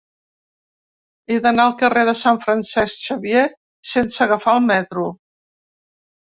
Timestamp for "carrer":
1.81-2.05